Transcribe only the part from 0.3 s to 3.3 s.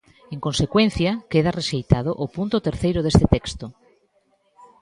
En consecuencia, queda rexeitado o punto terceiro deste